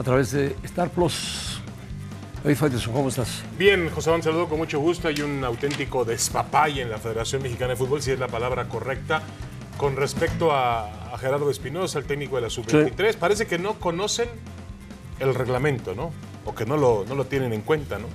[0.00, 1.60] a través de Star Plus.
[2.42, 3.42] David Faitelson, ¿cómo estás?
[3.58, 5.08] Bien, José Juan, saludo con mucho gusto.
[5.08, 9.20] Hay un auténtico despapay en la Federación Mexicana de Fútbol, si es la palabra correcta,
[9.76, 13.14] con respecto a, a Gerardo Espinosa, el técnico de la Sub-23.
[13.16, 14.30] Parece que no conocen
[15.18, 16.12] el reglamento, ¿no?
[16.46, 18.06] O que no lo, no lo tienen en cuenta, ¿no?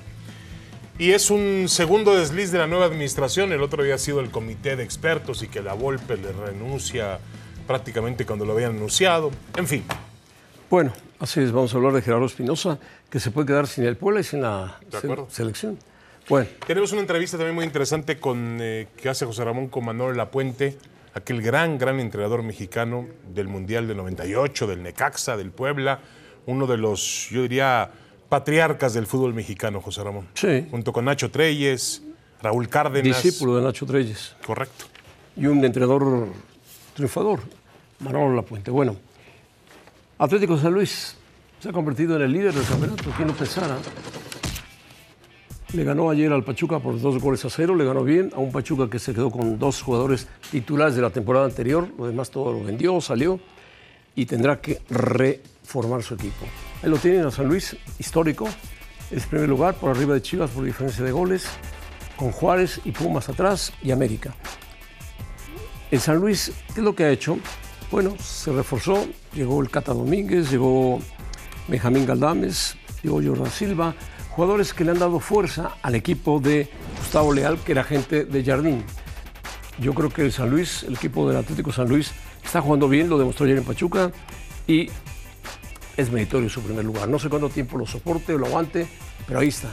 [0.98, 3.54] Y es un segundo desliz de la nueva administración.
[3.54, 7.20] El otro día ha sido el comité de expertos y que la Volpe le renuncia
[7.68, 9.30] prácticamente cuando lo habían anunciado.
[9.56, 9.84] En fin,
[10.68, 13.98] Bueno, así es, vamos a hablar de Gerardo Espinosa, que se puede quedar sin el
[13.98, 15.78] Puebla y sin la se- selección.
[16.28, 20.18] Bueno, Tenemos una entrevista también muy interesante con, eh, que hace José Ramón con Manuel
[20.18, 20.78] Lapuente,
[21.14, 26.00] aquel gran, gran entrenador mexicano del Mundial del 98, del Necaxa, del Puebla,
[26.48, 27.92] uno de los, yo diría,
[28.28, 30.28] patriarcas del fútbol mexicano, José Ramón.
[30.34, 30.68] Sí.
[30.72, 32.02] Junto con Nacho Treyes,
[32.42, 33.22] Raúl Cárdenas.
[33.22, 34.86] discípulo de Nacho Treyes Correcto.
[35.38, 36.28] y un entrenador
[36.96, 37.42] triunfador,
[38.00, 38.72] Manolo Lapuente.
[38.72, 38.96] Bueno,
[40.18, 41.18] Atlético San Luis
[41.60, 43.78] se ha convertido en el líder del campeonato, quien no pensara.
[45.74, 48.50] Le ganó ayer al Pachuca por dos goles a cero, le ganó bien a un
[48.50, 52.54] Pachuca que se quedó con dos jugadores titulares de la temporada anterior, lo demás todo
[52.54, 53.42] lo vendió, salió
[54.16, 56.46] y tendrá que reformar su equipo.
[56.82, 58.48] Ahí lo tienen a San Luis, histórico,
[59.12, 61.46] es primer lugar por arriba de Chivas por diferencia de goles,
[62.16, 64.34] con Juárez y Pumas atrás y América.
[65.92, 67.38] El San Luis, ¿qué es lo que ha hecho?
[67.92, 71.00] Bueno, se reforzó, llegó el Cata Domínguez, llegó
[71.68, 73.96] Benjamín Galdames, llegó Jordan Silva,
[74.32, 78.44] jugadores que le han dado fuerza al equipo de Gustavo Leal, que era gente de
[78.44, 78.84] Jardín.
[79.80, 82.12] Yo creo que el San Luis, el equipo del Atlético San Luis,
[82.44, 84.12] está jugando bien, lo demostró ayer en Pachuca
[84.68, 84.90] y
[85.96, 87.08] es meritorio su primer lugar.
[87.08, 88.88] No sé cuánto tiempo lo soporte o lo aguante,
[89.28, 89.70] pero ahí está.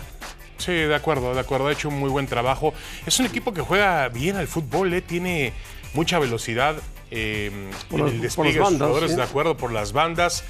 [0.58, 1.66] Sí, de acuerdo, de acuerdo.
[1.66, 2.72] Ha hecho un muy buen trabajo.
[3.06, 5.00] Es un equipo que juega bien al fútbol, ¿eh?
[5.00, 5.52] tiene
[5.94, 6.76] mucha velocidad
[7.12, 9.16] eh, Por el por despliegue las de jugadores, sí.
[9.16, 10.44] de acuerdo, por las bandas.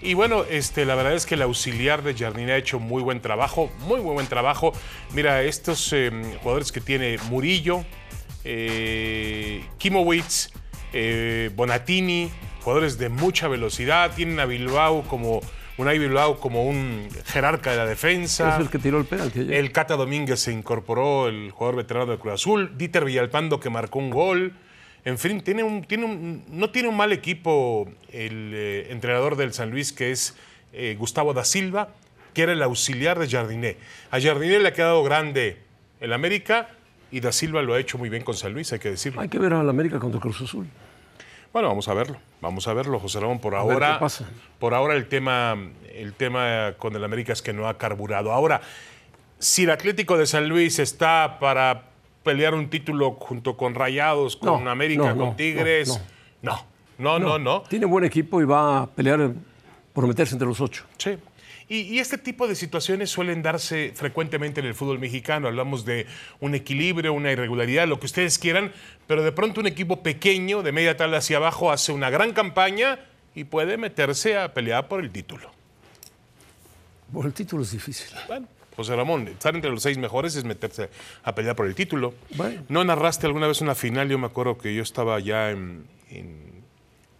[0.00, 3.20] Y bueno, este, la verdad es que el auxiliar de Jardine ha hecho muy buen
[3.20, 4.72] trabajo, muy, muy buen trabajo.
[5.12, 6.10] Mira, estos eh,
[6.40, 7.84] jugadores que tiene Murillo,
[8.44, 10.50] eh, Kimowitz,
[10.92, 12.30] eh, Bonatini,
[12.62, 15.40] jugadores de mucha velocidad, tienen a Bilbao como
[15.78, 18.54] Unai Bilbao como un jerarca de la defensa.
[18.54, 19.40] Es el que tiró el penalti.
[19.50, 22.72] El Cata Domínguez se incorporó, el jugador veterano de Cruz Azul.
[22.76, 24.54] Dieter Villalpando que marcó un gol.
[25.04, 29.52] En fin, tiene un, tiene un- no tiene un mal equipo el eh, entrenador del
[29.52, 30.36] San Luis, que es
[30.72, 31.88] eh, Gustavo da Silva,
[32.34, 33.76] que era el auxiliar de Jardiné.
[34.10, 35.58] A Jardiné le ha quedado grande
[36.00, 36.68] el América
[37.10, 39.20] y da Silva lo ha hecho muy bien con San Luis, hay que decirlo.
[39.20, 40.66] Hay que ver al América contra Cruz Azul.
[41.52, 42.18] Bueno, vamos a verlo.
[42.42, 43.40] Vamos a verlo, José Ramón.
[43.40, 44.28] Por ahora, qué pasa.
[44.58, 45.56] por ahora el tema,
[45.94, 48.30] el tema con el América es que no ha carburado.
[48.32, 48.60] Ahora,
[49.38, 51.87] si el Atlético de San Luis está para
[52.28, 55.98] pelear un título junto con Rayados, con No, América, no, con no, Tigres,
[56.42, 56.62] no,
[56.98, 57.62] no, no, no.
[57.62, 59.32] Tiene buen equipo y va a pelear
[59.94, 60.84] por meterse entre los ocho.
[60.98, 61.16] Sí.
[61.70, 65.48] Y, y este tipo de situaciones suelen darse frecuentemente en el fútbol mexicano.
[65.48, 66.06] Hablamos de
[66.40, 68.72] un equilibrio, una irregularidad, lo que ustedes quieran,
[69.06, 72.98] pero de pronto un equipo pequeño, de media tabla hacia abajo, hace una gran campaña
[73.34, 75.50] y puede meterse a pelear por el título.
[77.10, 78.14] Por el título es difícil.
[78.26, 78.46] Bueno,
[78.78, 80.88] José Ramón, estar entre los seis mejores es meterse
[81.24, 82.14] a pelear por el título.
[82.36, 82.62] Bueno.
[82.68, 84.08] ¿No narraste alguna vez una final?
[84.08, 86.62] Yo me acuerdo que yo estaba allá en, en-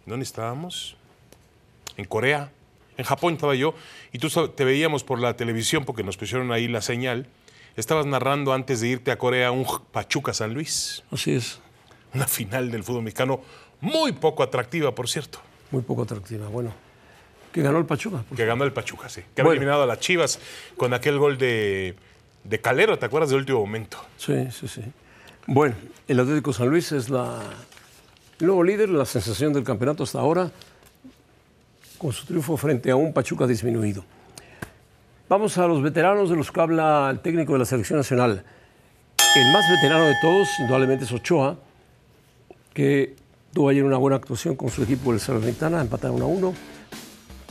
[0.05, 0.95] ¿Dónde estábamos?
[1.97, 2.49] En Corea.
[2.97, 3.75] En Japón estaba yo.
[4.13, 7.27] Y tú te veíamos por la televisión porque nos pusieron ahí la señal.
[7.75, 11.03] Estabas narrando antes de irte a Corea un Pachuca San Luis.
[11.11, 11.59] Así es,
[12.13, 13.41] Una final del fútbol mexicano
[13.81, 15.39] muy poco atractiva, por cierto.
[15.71, 16.47] muy poco atractiva.
[16.47, 16.73] Bueno,
[17.59, 18.23] que ganó el Pachuca.
[18.35, 19.21] Que ganó el Pachuca, sí.
[19.35, 19.51] Que había Bueno.
[19.53, 20.39] eliminado a las Chivas
[20.77, 21.95] con aquel gol de,
[22.43, 23.97] de Calero, ¿te acuerdas del último momento?
[24.17, 24.81] Sí, sí, sí.
[25.45, 25.75] Bueno,
[26.07, 27.39] el Atlético San Luis es la,
[28.39, 30.51] el nuevo líder, la sensación del campeonato hasta ahora,
[31.97, 34.05] con su triunfo frente a un Pachuca disminuido.
[35.27, 38.43] Vamos a los veteranos de los que habla el técnico de la selección nacional.
[39.35, 41.57] El más veterano de todos, indudablemente, es Ochoa,
[42.73, 43.15] que
[43.53, 46.53] tuvo ayer una buena actuación con su equipo del Salernitana, empataron a uno.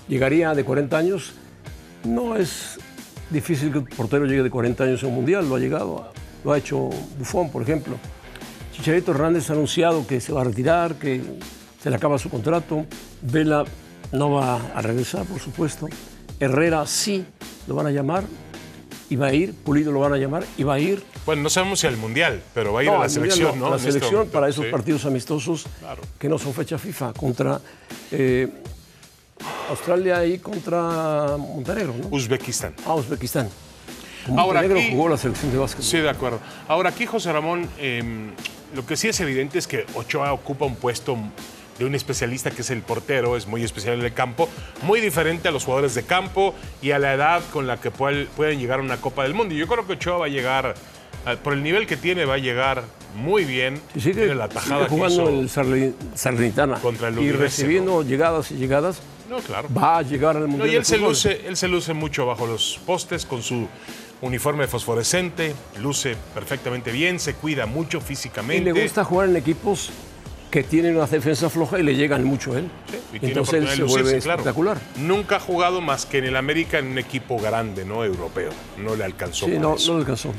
[0.08, 1.32] Llegaría de 40 años.
[2.04, 2.78] No es
[3.30, 6.10] difícil que un portero llegue de 40 años a un mundial, lo ha llegado,
[6.44, 6.88] lo ha hecho
[7.18, 7.96] Buffon, por ejemplo.
[8.74, 11.20] Chicharito Hernández ha anunciado que se va a retirar, que
[11.82, 12.86] se le acaba su contrato.
[13.22, 13.64] Vela
[14.12, 15.88] no va a regresar, por supuesto.
[16.40, 17.24] Herrera sí
[17.66, 18.24] lo van a llamar
[19.10, 19.52] y va a ir.
[19.52, 21.02] Pulido lo van a llamar y va a ir.
[21.26, 23.58] Bueno, no sabemos si al Mundial, pero va a ir a la al Mundial selección,
[23.58, 24.70] no, La este selección momento, para esos sí.
[24.70, 26.02] partidos amistosos Claro.
[26.18, 27.60] que no son fecha FIFA contra
[28.12, 28.48] eh,
[29.68, 32.08] Australia y contra Montenegro, ¿no?
[32.10, 32.74] Uzbekistán.
[32.86, 33.48] Ah, Uzbekistán.
[34.28, 35.82] Ahora Montenegro aquí- jugó la selección de básquet.
[35.84, 36.40] Sí, de acuerdo.
[36.68, 38.02] Ahora aquí, José Ramón, eh,
[38.74, 41.16] lo que sí es evidente es que Ochoa ocupa un puesto
[41.78, 44.48] de un especialista que es el portero, es muy especial en el campo,
[44.82, 48.58] muy diferente a los jugadores de campo y a la edad con la que pueden
[48.58, 49.54] llegar a una Copa del Mundo.
[49.54, 50.74] Y yo creo que Ochoa va a llegar,
[51.26, 52.82] eh, por el nivel que tiene, va a llegar
[53.16, 53.80] muy bien.
[53.94, 55.28] Y sigue, Tiene la tajada sigue que jugando hizo.
[55.30, 59.68] en el Sarli- Salernitana Contra el y recibiendo llegadas y llegadas, No, claro.
[59.76, 62.26] va a llegar al No, Mundial y de él se, luce, él se luce mucho
[62.26, 63.68] bajo los postes con su
[64.20, 68.72] uniforme fosforescente, luce perfectamente bien, se cuida mucho Y físicamente.
[68.72, 69.90] le gusta jugar en equipos
[70.50, 72.70] que tienen una defensa floja y le llegan mucho a él.
[73.12, 74.38] Y tiene Entonces él oportunidad se lucirse, vuelve claro.
[74.40, 74.78] espectacular.
[74.96, 78.50] Nunca ha jugado más que en el América en un equipo grande, no europeo.
[78.78, 79.44] No le alcanzó.
[79.46, 79.92] Sí, no, eso.
[79.92, 80.32] no le alcanzó.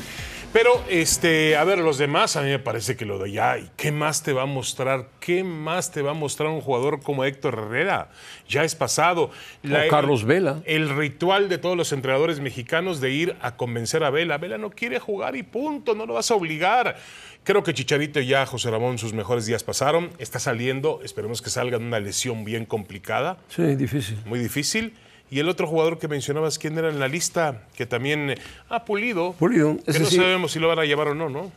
[0.51, 3.69] Pero, este, a ver, los demás, a mí me parece que lo de ya, ¿y
[3.77, 5.09] qué más te va a mostrar?
[5.19, 8.09] ¿Qué más te va a mostrar un jugador como Héctor Herrera?
[8.47, 9.29] Ya es pasado.
[9.63, 10.61] O Carlos Vela.
[10.65, 14.39] El ritual de todos los entrenadores mexicanos de ir a convencer a Vela.
[14.39, 16.97] Vela no quiere jugar y punto, no lo vas a obligar.
[17.43, 20.09] Creo que Chicharito ya, José Ramón, sus mejores días pasaron.
[20.17, 24.17] Está saliendo, esperemos que salga de una lesión bien complicada Sí, difícil.
[24.25, 24.95] muy difícil.
[25.31, 27.63] Y el otro jugador que mencionabas, ¿quién era en la lista?
[27.75, 28.37] Que también eh,
[28.69, 29.33] ha pulido.
[29.33, 30.15] Pulido, Que ese no sí.
[30.15, 31.51] sabemos si lo van a llevar o no, ¿no?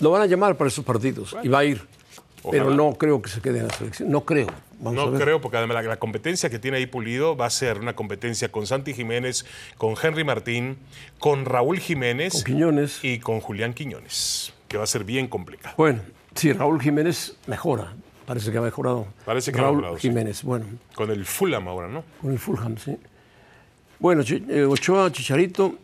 [0.00, 1.80] Lo van a llamar para esos partidos y va a ir.
[2.50, 4.10] Pero no creo que se quede en la selección.
[4.10, 4.46] No creo.
[4.78, 7.78] Vamos No creo, porque además la, la competencia que tiene ahí Pulido va a ser
[7.80, 9.46] una competencia con Santi Jiménez,
[9.78, 10.76] con Henry Martín,
[11.18, 13.02] con Raúl Jiménez Con Quiñones.
[13.02, 15.74] y con Julián Quiñones, que va a ser bien complicado.
[15.78, 16.02] Bueno,
[16.34, 17.94] sí, Raúl Jiménez mejora.
[18.26, 19.06] Parece que ha mejorado.
[19.24, 20.08] Parece que ha Raúl mejorado, sí.
[20.08, 22.02] Jiménez, bueno, Con el Fulham ahora, ¿no?
[22.20, 22.96] con el Fulham, sí.
[23.98, 25.74] Bueno, eh, Ochoa, Chicharito.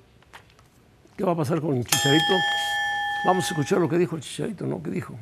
[1.17, 2.35] ¿Qué va a pasar con Chicharito?
[3.25, 4.83] Vamos a escuchar lo que dijo el Chicharito, ¿no?
[4.83, 5.15] ¿Qué dijo?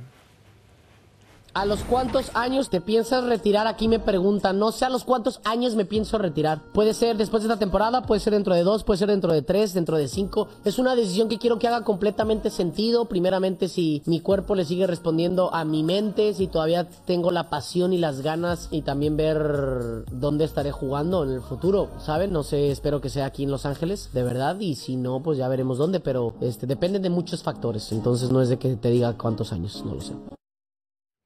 [1.52, 3.66] ¿A los cuántos años te piensas retirar?
[3.66, 4.60] Aquí me preguntan.
[4.60, 6.62] No sé a los cuántos años me pienso retirar.
[6.72, 9.42] Puede ser después de esta temporada, puede ser dentro de dos, puede ser dentro de
[9.42, 10.46] tres, dentro de cinco.
[10.64, 13.06] Es una decisión que quiero que haga completamente sentido.
[13.06, 17.92] Primeramente, si mi cuerpo le sigue respondiendo a mi mente, si todavía tengo la pasión
[17.92, 22.32] y las ganas y también ver dónde estaré jugando en el futuro, ¿saben?
[22.32, 24.60] No sé, espero que sea aquí en Los Ángeles, de verdad.
[24.60, 25.98] Y si no, pues ya veremos dónde.
[25.98, 27.90] Pero este depende de muchos factores.
[27.90, 30.14] Entonces no es de que te diga cuántos años, no lo sé.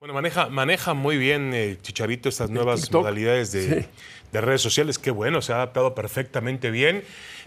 [0.05, 3.01] Bueno, maneja, maneja muy bien eh, Chicharito estas nuevas TikTok.
[3.01, 3.89] modalidades de, Sí.
[4.33, 4.99] de redes sociales.
[4.99, 7.03] Qué bueno, se ha adaptado perfectamente bien.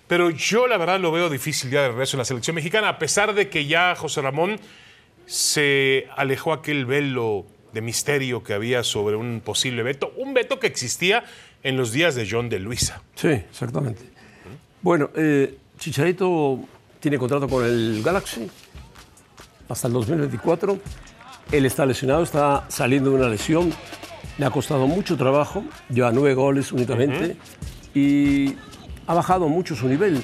[0.07, 2.97] Pero yo la verdad lo veo difícil ya de regreso en la selección mexicana, a
[2.97, 4.59] pesar de que ya José Ramón
[5.27, 10.65] se alejó aquel velo de misterio que había sobre un posible veto, un veto que
[10.65, 11.25] existía
[11.61, 13.03] en los días de John de Luisa.
[13.13, 14.01] Sí, exactamente.
[14.81, 16.59] Bueno, eh, Chicharito
[16.99, 18.49] tiene contrato con el Galaxy
[19.69, 20.79] hasta el 2024.
[21.51, 23.73] Él está lesionado, está saliendo de una lesión.
[24.37, 27.37] Le ha costado mucho trabajo, lleva nueve goles únicamente
[27.95, 28.53] y
[29.07, 30.23] ha bajado mucho su nivel.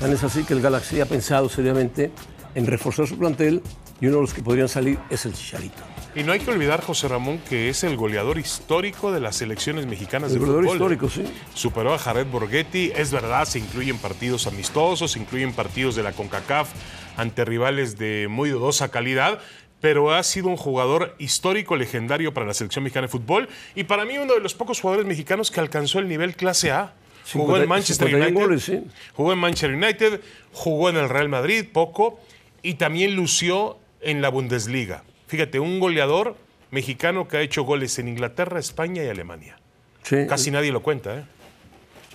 [0.00, 2.10] Tan es así que el Galaxy ha pensado seriamente
[2.54, 3.62] en reforzar su plantel
[4.00, 5.82] y uno de los que podrían salir es el Chicharito.
[6.16, 9.86] Y no hay que olvidar, José Ramón, que es el goleador histórico de las selecciones
[9.86, 10.76] mexicanas El de goleador fútbol.
[10.76, 11.24] histórico, sí.
[11.54, 12.92] Superó a Jared Borghetti.
[12.94, 16.68] Es verdad, se incluyen partidos amistosos, se incluyen partidos de la CONCACAF
[17.16, 19.40] ante rivales de muy dudosa calidad.
[19.84, 23.50] Pero ha sido un jugador histórico, legendario para la selección mexicana de fútbol.
[23.74, 26.94] Y para mí, uno de los pocos jugadores mexicanos que alcanzó el nivel clase A.
[27.30, 28.46] Jugó en 50 Manchester 51 United.
[28.46, 28.82] goles, sí.
[29.12, 30.20] Jugó en Manchester United,
[30.54, 32.18] jugó en el Real Madrid poco
[32.62, 35.04] y también lució en la Bundesliga.
[35.26, 36.38] Fíjate, un goleador
[36.70, 39.58] mexicano que ha hecho goles en Inglaterra, España y Alemania.
[40.02, 40.26] Sí.
[40.26, 41.24] Casi nadie lo cuenta, ¿eh?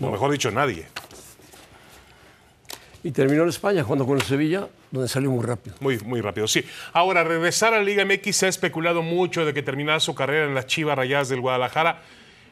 [0.01, 0.87] O mejor dicho, nadie.
[3.03, 5.75] Y terminó en España jugando con el Sevilla, donde salió muy rápido.
[5.79, 6.63] Muy, muy rápido, sí.
[6.93, 10.45] Ahora, regresar a la Liga MX se ha especulado mucho de que terminara su carrera
[10.45, 12.01] en las Chivas Rayadas del Guadalajara.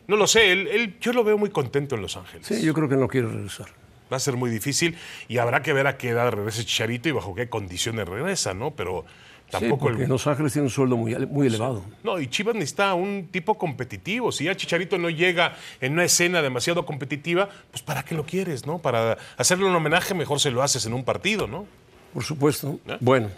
[0.08, 2.48] No lo sé, él, él- yo lo veo muy contento en Los Ángeles.
[2.48, 3.68] Sí, yo creo que no quiere regresar.
[4.12, 4.96] Va a ser muy difícil
[5.28, 8.72] y habrá que ver a qué edad regresa Chicharito y bajo qué condiciones regresa, ¿no?
[8.72, 9.04] Pero
[9.48, 11.84] Sí, tampoco porque el, en Los Ángeles tiene un sueldo muy, muy elevado.
[12.04, 14.32] No, y Chivas necesita un tipo competitivo.
[14.32, 18.66] Si ya Chicharito no llega en una escena demasiado competitiva, pues ¿para qué lo quieres,
[18.66, 18.80] no?
[18.80, 21.66] Para hacerle un homenaje, mejor se lo haces en un partido, ¿no?
[22.14, 22.78] Por supuesto.
[22.88, 22.98] ¿Eh?
[23.00, 23.30] Bueno,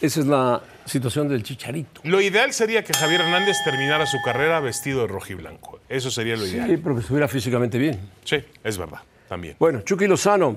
[0.00, 2.00] Esa es la situación del Chicharito.
[2.04, 5.80] Lo ideal sería que Javier Hernández terminara su carrera vestido de rojiblanco.
[5.88, 6.68] Eso sería lo ideal.
[6.68, 7.98] Sí, pero que estuviera físicamente bien.
[8.24, 9.56] Sí, es verdad, también.
[9.58, 10.56] Bueno, Chucky Lozano,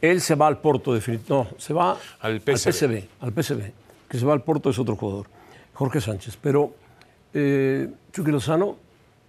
[0.00, 1.52] él se va al Porto, definitivamente.
[1.52, 2.72] No, se va Al PSV.
[2.72, 3.62] PSV, al PSV.
[4.08, 5.26] Que se va al Porto es otro jugador,
[5.74, 6.38] Jorge Sánchez.
[6.40, 6.72] Pero
[7.34, 8.76] eh, Chucky Lozano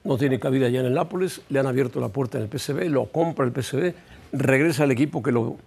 [0.03, 2.89] no tiene cabida ya en el Nápoles, le han abierto la puerta en el PSV,
[2.89, 3.93] lo compra el PSV,
[4.31, 5.57] regresa al equipo que lo,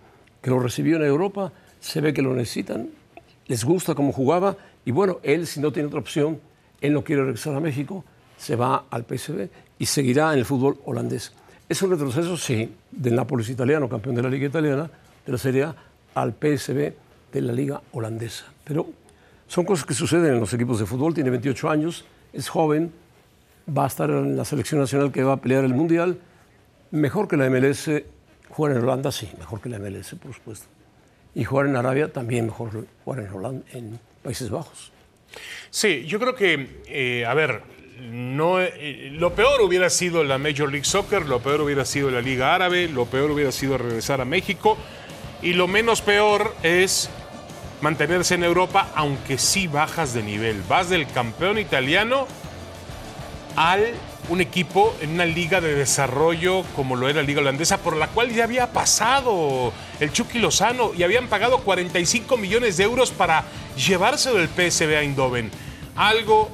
[0.40, 2.88] que lo recibió en Europa, se ve que lo necesitan,
[3.46, 6.40] les gusta cómo jugaba y bueno, él si no tiene otra opción,
[6.80, 8.04] él no quiere regresar a México,
[8.36, 11.32] se va al PSV y seguirá en el fútbol holandés.
[11.68, 14.90] Es un retroceso, sí, del Nápoles italiano, campeón de la Liga Italiana,
[15.24, 15.76] de la Serie A,
[16.14, 16.92] al PSV
[17.32, 18.44] de la Liga Holandesa.
[18.64, 18.88] Pero
[19.48, 22.92] son cosas que suceden en los equipos de fútbol, tiene 28 años, es joven,
[23.66, 26.18] va a estar en la selección nacional que va a pelear el Mundial.
[26.90, 27.90] Mejor que la MLS,
[28.50, 30.66] jugar en Holanda, sí, mejor que la MLS, por supuesto.
[31.34, 34.92] Y jugar en Arabia, también mejor jugar en, Holanda, en Países Bajos.
[35.70, 37.62] Sí, yo creo que, eh, a ver,
[38.00, 42.20] no, eh, lo peor hubiera sido la Major League Soccer, lo peor hubiera sido la
[42.20, 44.76] Liga Árabe, lo peor hubiera sido regresar a México
[45.40, 47.10] y lo menos peor es
[47.82, 50.62] mantenerse en Europa, aunque sí bajas de nivel.
[50.68, 52.26] Vas del campeón italiano
[53.56, 53.92] al
[54.28, 58.06] un equipo en una liga de desarrollo como lo era la liga holandesa, por la
[58.06, 63.44] cual ya había pasado el Chucky Lozano y habían pagado 45 millones de euros para
[63.76, 65.50] llevárselo del PSV a Eindhoven.
[65.96, 66.50] Algo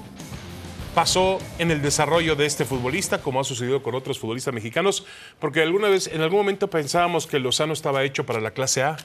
[0.95, 5.05] pasó en el desarrollo de este futbolista, como ha sucedido con otros futbolistas mexicanos,
[5.39, 8.97] porque alguna vez, en algún momento pensábamos que Lozano estaba hecho para la clase A.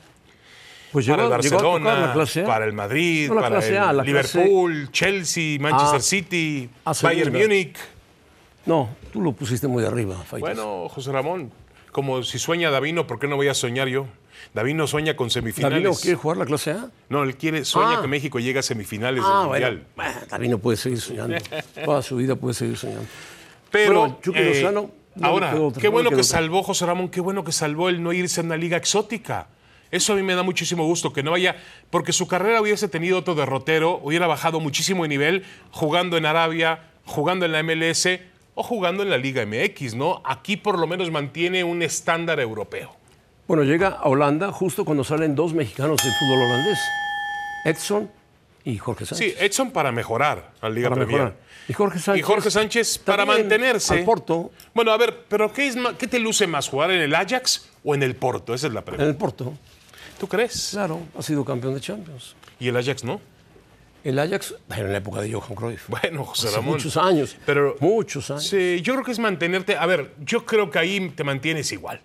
[0.93, 2.45] Pues Para el Barcelona, la clase A.
[2.45, 5.99] para el Madrid, No, la para clase A, el la clase- Liverpool, Chelsea, Manchester Ah,
[5.99, 6.69] City,
[7.01, 7.33] Bayern.
[7.33, 7.75] Múnich.
[8.67, 10.39] No, tú lo pusiste muy arriba, Faitas.
[10.55, 11.51] Bueno, José Ramón,
[11.91, 14.05] como si sueña Davino, ¿por qué no voy a soñar yo?
[14.53, 15.81] Davino sueña con semifinales.
[15.81, 16.89] ¿Davino quiere jugar la clase A?
[17.09, 18.01] No, él quiere, sueña Ah.
[18.01, 19.47] que México llegue a semifinales Ah, del.
[19.49, 19.83] Mundial.
[19.95, 21.35] Bueno, Davino puede seguir soñando.
[21.85, 23.05] Toda su vida puede seguir soñando.
[23.71, 24.81] Pero Bueno, Chucky eh, Lozano,
[25.15, 28.03] no le ahora, quedó qué bueno que salvó José Ramón, qué bueno que salvó el
[28.03, 29.47] no irse a una liga exótica.
[29.93, 31.55] Eso a mí me da muchísimo gusto, que no vaya,
[31.91, 36.89] porque su carrera hubiese tenido otro derrotero, hubiera bajado muchísimo de nivel jugando en Arabia,
[37.05, 38.07] jugando en la MLS
[38.55, 40.21] o jugando en la Liga MX, ¿no?
[40.25, 42.95] Aquí por lo menos mantiene un estándar europeo.
[43.47, 46.79] Bueno, llega a Holanda justo cuando salen dos mexicanos del fútbol holandés,
[47.65, 48.09] Edson
[48.65, 49.35] y Jorge Sánchez.
[49.37, 51.21] Sí, Edson para mejorar a la Liga para Premier.
[51.25, 51.43] mejorar.
[51.67, 52.19] Y Jorge Sánchez.
[52.19, 53.93] Y Jorge Sánchez para mantenerse.
[53.99, 57.13] Al Porto, Bueno, a ver, pero ¿qué, es ¿qué te luce más, jugar en el
[57.15, 58.53] Ajax o en el Porto?
[58.53, 59.09] Esa es la en pregunta.
[59.09, 59.53] el Porto,
[60.23, 60.69] ¿Tú crees?
[60.71, 62.33] claro, ha sido campeón de Champions.
[62.57, 63.19] Y el Ajax no.
[64.05, 65.89] El Ajax, en la época de Johan Cruyff.
[65.89, 66.75] Bueno, José Hace Ramón.
[66.75, 67.35] muchos años.
[67.45, 68.47] Pero muchos años.
[68.47, 69.75] Sí, yo creo que es mantenerte.
[69.75, 71.99] A ver, yo creo que ahí te mantienes igual.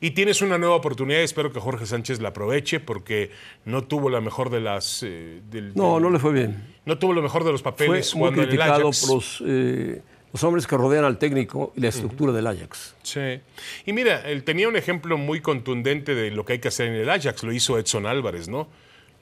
[0.00, 1.20] Y tienes una nueva oportunidad.
[1.22, 3.30] Espero que Jorge Sánchez la aproveche porque
[3.64, 5.04] no tuvo la mejor de las.
[5.04, 6.64] eh, del- No, no le fue bien.
[6.86, 9.00] no tuvo lo mejor de los Fue papeles muy jugando en el criticado Ajax.
[9.06, 12.94] por los, eh, los hombres que rodean al técnico y la estructura del Ajax.
[13.02, 13.40] Sí.
[13.84, 16.94] Y mira, él tenía un ejemplo muy contundente de lo que hay que hacer en
[16.94, 17.42] el Ajax.
[17.42, 18.68] Lo hizo Edson Álvarez, ¿no?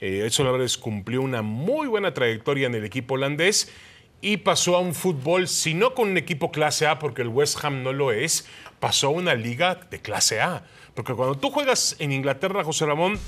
[0.00, 3.72] Eh, Edson Álvarez cumplió una muy buena trayectoria en el equipo holandés
[4.20, 7.64] y pasó a un fútbol, si no con un equipo clase A, porque el West
[7.64, 8.46] Ham no lo es,
[8.80, 10.64] pasó a una liga de clase A.
[10.94, 13.18] Porque cuando tú juegas en Inglaterra, José Ramón,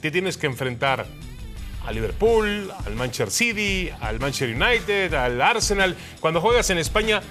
[0.00, 1.06] te tienes que enfrentar
[1.88, 5.96] a Liverpool, al Manchester City, al Manchester United, al Arsenal.
[6.20, 7.22] Cuando juegas en España,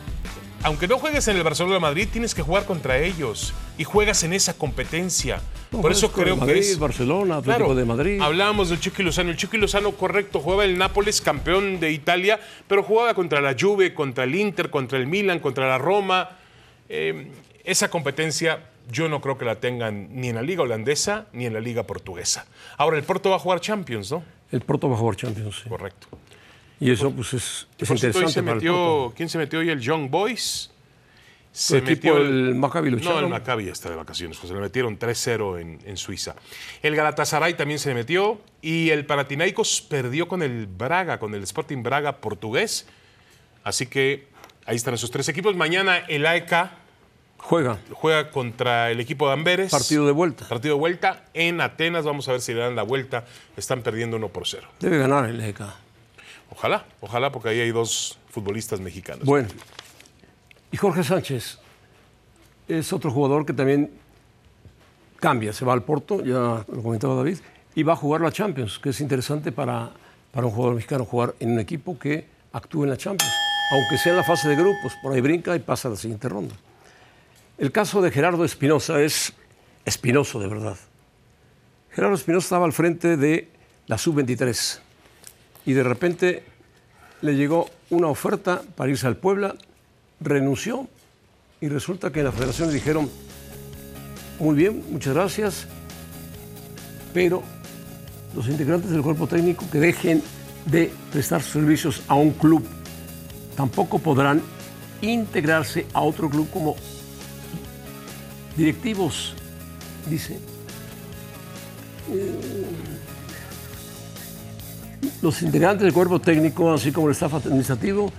[0.63, 4.33] aunque no juegues en el Barcelona Madrid, tienes que jugar contra ellos y juegas en
[4.33, 5.41] esa competencia.
[5.71, 8.19] No, Por eso creo Madrid, que es Barcelona, Atlético de Madrid.
[8.19, 9.29] Hablábamos del Chucky Lozano.
[9.29, 13.93] El Chucky Lozano, correcto, jugaba el Nápoles, campeón de Italia, pero jugaba contra la Juve,
[13.93, 16.29] contra el Inter, contra el Milan, contra la Roma.
[16.89, 17.27] Eh,
[17.63, 21.53] esa competencia yo no creo que la tengan ni en la liga holandesa ni en
[21.53, 22.47] la liga portuguesa.
[22.77, 24.23] Ahora el Porto va a jugar Champions, ¿no?
[24.51, 25.61] El Porto jugar Champions.
[25.63, 25.69] sí.
[25.69, 26.07] Correcto.
[26.79, 29.13] Y eso pues es, es interesante se para el metió, Porto.
[29.15, 29.69] ¿quién se metió hoy?
[29.69, 30.71] El Young Boys.
[31.51, 33.27] Su equipo, el Maccabi lo No, el.
[33.29, 36.35] Maccabi está de vacaciones, pues se le metieron 3-0 en, en Suiza.
[36.83, 41.41] El Galatasaray también se le metió y el Panathinaikos perdió con el Braga, con el
[41.41, 42.85] Sporting Braga portugués.
[43.63, 44.27] Así que
[44.67, 45.55] ahí están esos tres equipos.
[45.55, 46.69] Mañana el AEK
[47.47, 47.77] Juega.
[47.93, 49.71] juega contra el equipo de Amberes.
[49.71, 50.45] Partido de vuelta.
[50.49, 52.03] Partido de vuelta en Atenas.
[52.03, 53.23] Vamos a ver si le dan la vuelta.
[53.55, 54.67] Están perdiendo 1 por 0.
[54.81, 55.61] Debe ganar el EK.
[56.49, 59.23] Ojalá, ojalá, porque ahí hay dos futbolistas mexicanos.
[59.23, 59.47] Bueno.
[60.73, 61.59] Y Jorge Sánchez
[62.67, 63.91] es otro jugador que también
[65.17, 65.53] cambia.
[65.53, 67.37] Se va al Porto, ya lo comentaba David,
[67.75, 69.91] y va a jugar la Champions, que es interesante para,
[70.33, 73.33] para un jugador mexicano jugar en un equipo que actúe en la Champions.
[73.71, 76.27] Aunque sea en la fase de grupos, por ahí brinca y pasa a la siguiente
[76.27, 76.53] ronda.
[77.57, 79.33] El caso de Gerardo Espinosa es
[79.83, 80.77] espinoso de verdad.
[81.89, 83.49] Gerardo Espinosa estaba al frente de
[83.87, 84.79] la sub-23
[85.65, 86.43] y de repente
[87.21, 89.55] le llegó una oferta para irse al Puebla,
[90.19, 90.87] renunció
[91.59, 93.09] y resulta que en la federación le dijeron,
[94.39, 95.67] muy bien, muchas gracias,
[97.11, 97.41] pero
[98.35, 100.21] los integrantes del cuerpo técnico que dejen
[100.67, 102.63] de prestar servicios a un club
[103.55, 104.43] tampoco podrán
[105.01, 106.75] integrarse a otro club como
[108.57, 109.33] directivos,
[110.09, 110.39] dice.
[112.11, 112.65] Eh,
[115.21, 118.11] los integrantes del cuerpo técnico, así como el staff administrativo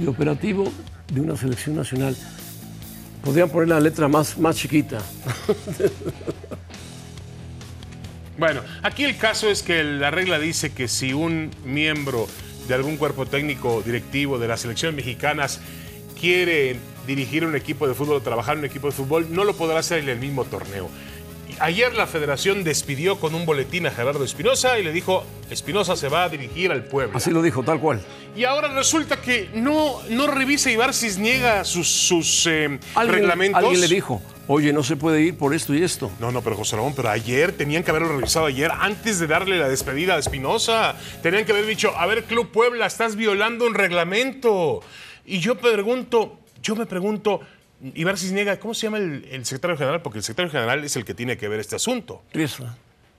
[0.00, 0.72] y operativo
[1.12, 2.16] de una selección nacional.
[3.22, 4.98] Podrían poner la letra más, más chiquita.
[8.36, 12.26] Bueno, aquí el caso es que la regla dice que si un miembro
[12.66, 15.60] de algún cuerpo técnico directivo de las selecciones mexicanas
[16.20, 16.76] quiere
[17.06, 19.78] dirigir un equipo de fútbol o trabajar en un equipo de fútbol, no lo podrá
[19.78, 20.88] hacer en el mismo torneo.
[21.60, 26.08] Ayer la federación despidió con un boletín a Gerardo Espinosa y le dijo, Espinosa se
[26.08, 27.16] va a dirigir al pueblo.
[27.16, 28.02] Así lo dijo, tal cual.
[28.36, 33.62] Y ahora resulta que no, no revisa Ibar niega sus, sus eh, reglamentos.
[33.62, 36.10] Alguien le dijo, oye, no se puede ir por esto y esto.
[36.18, 39.58] No, no, pero José Ramón, pero ayer tenían que haberlo revisado ayer antes de darle
[39.58, 40.96] la despedida a Espinosa.
[41.22, 44.80] Tenían que haber dicho, a ver, Club Puebla, estás violando un reglamento.
[45.24, 47.42] Y yo pregunto, yo me pregunto,
[47.94, 50.00] Ibar Cisniega, ¿cómo se llama el, secretario general?
[50.00, 52.22] Porque el secretario general es el que tiene que ver este asunto.
[52.32, 52.74] Riestra.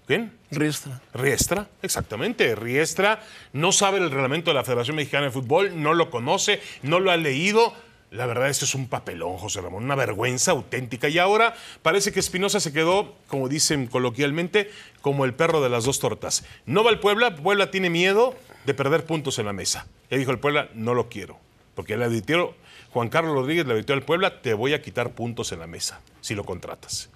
[0.07, 0.33] ¿Quién?
[0.51, 0.99] Riestra.
[1.13, 2.55] Riestra, exactamente.
[2.55, 3.21] Riestra
[3.53, 7.11] no sabe el reglamento de la Federación Mexicana de Fútbol, no lo conoce, no lo
[7.11, 7.73] ha leído.
[8.09, 11.07] La verdad, esto es un papelón, José Ramón, una vergüenza auténtica.
[11.09, 14.71] Y ahora parece que Espinosa se quedó, como dicen coloquialmente,
[15.01, 16.45] como el perro de las dos tortas.
[16.65, 18.35] No va al Puebla, Puebla tiene miedo
[18.65, 19.87] de perder puntos en la mesa.
[20.09, 21.37] Ya dijo el Puebla, no lo quiero,
[21.75, 22.55] porque el auditorio
[22.95, 25.99] Juan Carlos Rodríguez le advirtió al Puebla, te voy a quitar puntos en la mesa
[26.21, 27.09] si lo contratas.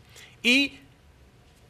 [0.44, 0.74] Y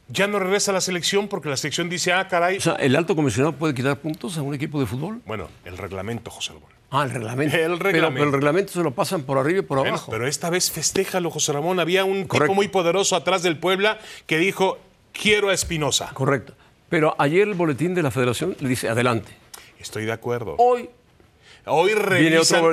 [0.07, 2.57] ya no regresa a la selección porque la selección dice, ah, caray.
[2.57, 5.21] O sea, ¿el alto comisionado puede quitar puntos a un equipo de fútbol?
[5.27, 6.69] Bueno, el reglamento, José Ramón.
[6.89, 7.55] Ah, el reglamento.
[7.55, 8.15] El reglamento.
[8.15, 10.09] Pero, el reglamento se lo pasan por arriba y por abajo.
[10.09, 11.79] Pero esta vez festéjalo, José Ramón.
[11.79, 14.79] Había un tipo muy poderoso atrás del Puebla que dijo,
[15.13, 16.09] quiero a Espinosa.
[16.15, 16.55] Correcto.
[16.89, 19.31] Pero ayer el boletín de la federación le dice, adelante.
[19.77, 20.55] Estoy de acuerdo.
[20.57, 20.89] Hoy
[21.69, 22.63] Hoy revisan.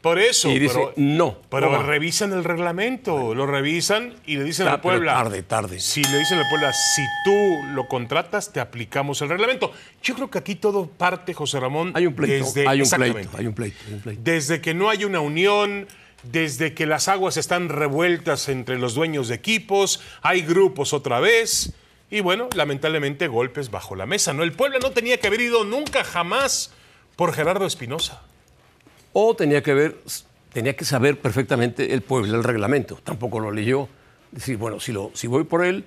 [0.00, 0.50] por eso.
[0.50, 1.38] Y dice, pero, no.
[1.50, 3.34] Pero revisan el reglamento.
[3.34, 5.14] Lo revisan y le dicen al Puebla.
[5.14, 5.80] Tarde, tarde.
[5.80, 9.72] Si le dicen al Puebla, si tú lo contratas, te aplicamos el reglamento.
[10.02, 11.92] Yo creo que aquí todo parte, José Ramón.
[11.94, 12.44] Hay un pleito.
[12.44, 13.78] Desde, hay, un pleito hay un pleito.
[14.18, 15.88] Desde que no hay una unión.
[16.22, 21.72] Desde que las aguas están revueltas entre los dueños de equipos, hay grupos otra vez,
[22.12, 24.32] y bueno, lamentablemente golpes bajo la mesa.
[24.32, 24.44] ¿no?
[24.44, 26.70] El Puebla no tenía que haber ido nunca, jamás,
[27.16, 28.22] por Gerardo Espinosa
[29.12, 29.98] o tenía que ver,
[30.52, 32.98] tenía que saber perfectamente el pueblo, el reglamento.
[33.02, 33.88] Tampoco lo leyó.
[34.30, 35.84] Decir, bueno, si, lo, si voy por él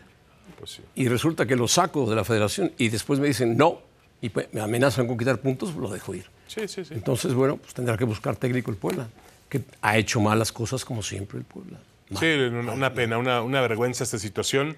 [0.59, 3.81] pues y resulta que lo saco de la federación y después me dicen no
[4.21, 6.25] y me amenazan con quitar puntos, lo dejo ir.
[6.47, 6.93] Sí, sí, sí.
[6.93, 9.07] Entonces, bueno, pues tendrá que buscar técnico el Puebla,
[9.49, 11.79] que ha hecho malas cosas como siempre el Puebla.
[12.19, 14.75] sí, una, pena, una, vergüenza esta situación.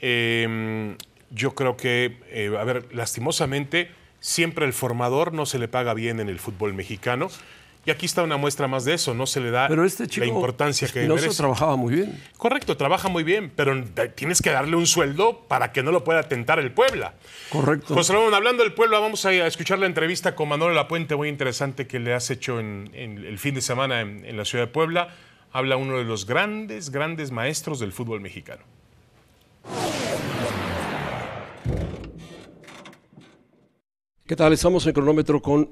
[0.00, 0.96] Em,
[1.30, 6.20] yo creo que, eh, a ver, lastimosamente Siempre el formador no se le paga bien
[6.20, 7.28] en el fútbol mexicano.
[7.86, 10.26] Y aquí está una muestra más de eso, no se le da pero este chico,
[10.26, 11.36] la importancia que merece.
[11.36, 12.20] trabajaba muy bien.
[12.36, 13.80] Correcto, trabaja muy bien, pero
[14.16, 17.14] tienes que darle un sueldo para que no lo pueda tentar el Puebla.
[17.48, 17.94] Correcto.
[17.94, 21.86] José Ramón, hablando del Puebla, vamos a escuchar la entrevista con Manuel Lapuente, muy interesante
[21.86, 25.14] que le has hecho en, el fin de semana en la ciudad de Puebla.
[25.52, 28.64] Habla uno de los grandes, grandes maestros del fútbol mexicano.
[34.26, 34.52] ¿Qué tal?
[34.52, 35.70] Estamos en cronómetro con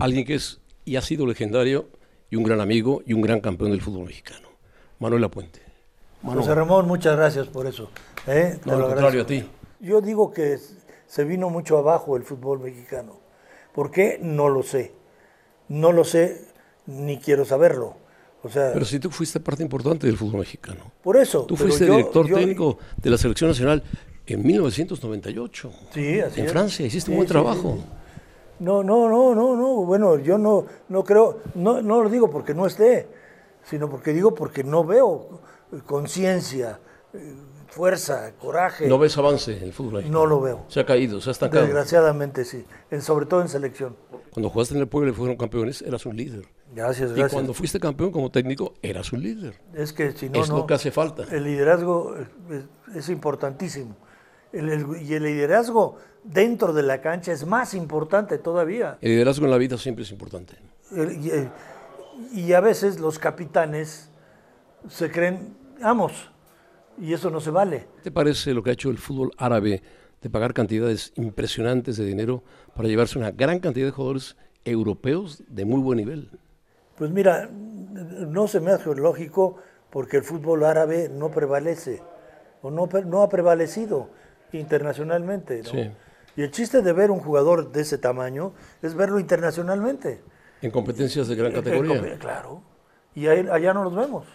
[0.00, 1.90] alguien que es y ha sido legendario
[2.28, 4.48] y un gran amigo y un gran campeón del fútbol mexicano,
[4.98, 5.60] Manuel Apuente.
[6.24, 7.90] José Ramón, muchas gracias por eso.
[8.26, 8.58] ¿eh?
[8.64, 9.44] No, lo contrario a ti.
[9.78, 10.58] Yo digo que
[11.06, 13.20] se vino mucho abajo el fútbol mexicano.
[13.72, 14.18] ¿Por qué?
[14.20, 14.92] No lo sé.
[15.68, 16.48] No lo sé
[16.86, 17.96] ni quiero saberlo.
[18.42, 20.90] O sea, pero si tú fuiste parte importante del fútbol mexicano.
[21.00, 21.44] Por eso.
[21.46, 23.84] Tú fuiste director técnico de la selección nacional
[24.26, 25.70] en 1998.
[25.92, 27.78] Sí, así En Francia, hiciste un buen trabajo.
[28.58, 29.84] no, no, no, no, no.
[29.84, 33.08] Bueno, yo no, no creo, no, no lo digo porque no esté,
[33.64, 35.40] sino porque digo porque no veo
[35.86, 36.80] conciencia,
[37.68, 38.86] fuerza, coraje.
[38.86, 40.10] ¿No ves avance en el fútbol?
[40.10, 40.64] No lo veo.
[40.68, 41.64] Se ha caído, se ha estancado.
[41.64, 42.64] Desgraciadamente sí,
[43.00, 43.96] sobre todo en selección.
[44.30, 46.44] Cuando jugaste en el pueblo y fueron campeones, eras un líder.
[46.74, 47.30] Gracias, gracias.
[47.30, 49.54] Y cuando fuiste campeón como técnico, eras un líder.
[49.74, 50.40] Es que si no.
[50.40, 51.24] Es lo que hace falta.
[51.30, 52.16] El liderazgo
[52.96, 53.96] es importantísimo
[54.54, 58.98] y el liderazgo dentro de la cancha es más importante todavía.
[59.00, 60.56] El liderazgo en la vida siempre es importante.
[62.32, 64.10] y, a veces los capitanes
[64.88, 66.30] se creen amos
[66.98, 67.88] y eso no se vale.
[67.96, 69.82] ¿Qué te parece lo que ha hecho el fútbol árabe
[70.24, 72.42] de pagar cantidades impresionantes de dinero
[72.74, 76.30] para llevarse una gran cantidad de jugadores europeos de muy buen nivel.
[76.96, 79.56] Pues mira, no se me hace lógico
[79.90, 82.02] porque el fútbol árabe no prevalece
[82.62, 84.08] o no, no ha prevalecido
[84.58, 85.62] internacionalmente.
[86.36, 90.22] Y el chiste de ver un jugador de ese tamaño es verlo internacionalmente.
[90.62, 92.18] En competencias de gran categoría.
[92.18, 92.62] Claro.
[93.14, 94.26] Y allá no los vemos.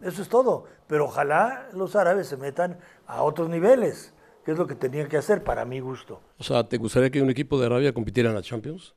[0.00, 0.64] Eso es todo.
[0.86, 5.16] Pero ojalá los árabes se metan a otros niveles, que es lo que tenían que
[5.16, 6.20] hacer para mi gusto.
[6.38, 8.94] O sea, ¿te gustaría que un equipo de Arabia compitiera en la Champions?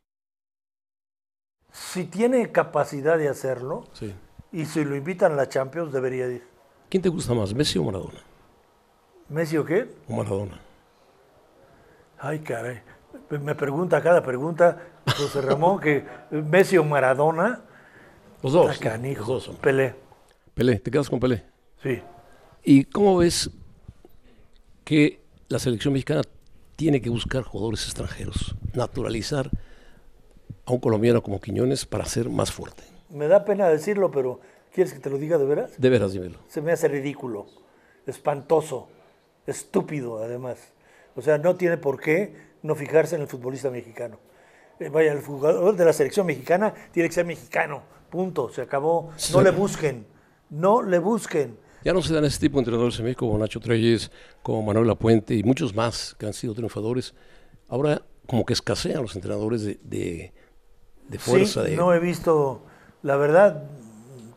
[1.72, 4.14] Si tiene capacidad de hacerlo, sí.
[4.52, 6.44] y si lo invitan a la Champions, debería ir.
[6.90, 8.20] ¿Quién te gusta más, Messi o Maradona?
[9.32, 9.88] ¿Messi o qué?
[10.10, 10.60] O Maradona.
[12.20, 12.82] Ay, caray.
[13.30, 17.62] Me pregunta cada pregunta José Ramón que Messi o Maradona.
[18.44, 18.80] Los dos.
[18.84, 19.56] Los dos son.
[19.56, 19.96] Pelé.
[20.54, 21.46] Pelé, ¿te quedas con Pelé?
[21.82, 22.02] Sí.
[22.66, 23.50] ¿Y cómo ves
[24.84, 26.24] que la selección mexicana
[26.76, 29.50] tiene que buscar jugadores extranjeros, naturalizar
[30.66, 32.84] a un colombiano como Quiñones para ser más fuerte?
[33.10, 34.42] Me da pena decirlo, pero
[34.74, 35.80] ¿quieres que te lo diga de veras?
[35.80, 36.40] De veras, dímelo.
[36.50, 37.48] Se me hace ridículo,
[38.06, 38.90] espantoso,
[39.52, 40.74] estúpido además.
[41.16, 42.34] O sea, no tiene por qué
[42.64, 44.20] no fijarse en el futbolista mexicano.
[44.80, 49.12] Eh, vaya, el jugador de la selección mexicana tiene que ser mexicano, punto, se acabó.
[49.32, 50.06] No le busquen,
[50.50, 51.58] no le busquen.
[51.84, 54.12] Ya no se dan ese tipo de entrenadores en México como Nacho Treyes,
[54.44, 57.14] como Manuel Lapuente y muchos más que han sido triunfadores.
[57.68, 60.34] Ahora como que escasean los entrenadores de,
[61.10, 61.66] de, fuerza.
[61.66, 62.64] Sí, no he visto,
[63.02, 63.64] la verdad,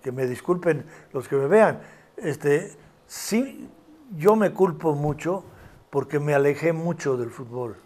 [0.02, 1.80] que me disculpen los que me vean,
[2.16, 2.72] este,
[3.06, 3.68] sí,
[4.16, 5.44] yo me culpo mucho
[5.90, 7.76] porque me alejé mucho del fútbol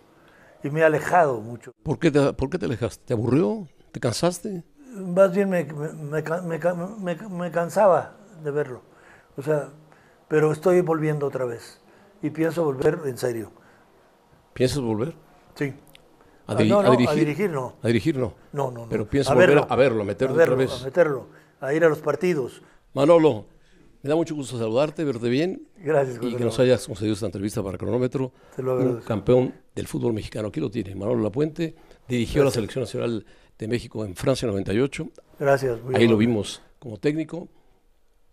[0.62, 1.72] y me he alejado mucho.
[1.82, 3.04] ¿Por qué te, por qué te alejaste?
[3.06, 3.68] ¿Te aburrió?
[3.92, 4.64] ¿Te cansaste?
[4.94, 8.82] Más bien me, me, cansaba de verlo.
[9.36, 9.68] O sea,
[10.26, 11.80] pero estoy volviendo otra vez
[12.22, 13.52] y pienso volver en serio.
[14.54, 15.14] ¿Piensas volver?
[15.54, 15.74] Sí.
[16.46, 17.74] A, ah, dirigir, a, dirigir, no.
[17.82, 18.34] A dirigir no.
[18.52, 18.88] No, no, no.
[18.88, 20.80] Pero piensas volver a verlo, a meterlo a otra vez.
[20.80, 21.26] A meterlo,
[21.60, 22.62] a ir a los partidos.
[22.94, 23.44] Manolo,
[24.08, 25.68] me da mucho gusto saludarte, verte bien.
[25.76, 28.32] Gracias, Y que nos hayas concedido esta entrevista para Cronómetro.
[28.56, 30.48] Te lo un campeón del fútbol mexicano.
[30.48, 31.74] Aquí lo tiene, Manolo Lapuente.
[32.08, 33.26] Dirigió la Selección Nacional
[33.58, 35.08] de México en Francia en 98.
[35.38, 35.78] Gracias.
[35.92, 37.48] Ahí lo vimos como técnico.